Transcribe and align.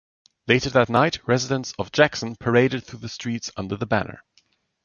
Later 0.47 0.71
that 0.71 0.89
night 0.89 1.19
residents 1.27 1.75
of 1.77 1.91
Jackson 1.91 2.35
paraded 2.35 2.83
through 2.83 3.01
the 3.01 3.07
streets 3.07 3.51
under 3.55 3.75
the 3.77 3.85
banner. 3.85 4.23